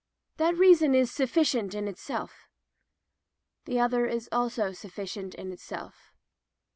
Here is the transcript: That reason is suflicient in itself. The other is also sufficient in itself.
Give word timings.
That 0.37 0.57
reason 0.57 0.95
is 0.95 1.11
suflicient 1.11 1.75
in 1.75 1.87
itself. 1.87 2.47
The 3.65 3.79
other 3.79 4.07
is 4.07 4.27
also 4.31 4.71
sufficient 4.71 5.35
in 5.35 5.51
itself. 5.51 6.15